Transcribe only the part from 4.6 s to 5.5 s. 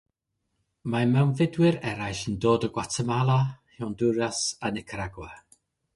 a Nicaragua.